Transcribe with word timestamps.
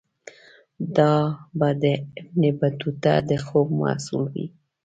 دا 0.97 1.13
به 1.57 1.69
د 1.81 1.83
ابن 2.19 2.41
بطوطه 2.59 3.13
د 3.29 3.31
خوب 3.45 3.67
محصول 3.81 4.23
وي. 4.33 4.45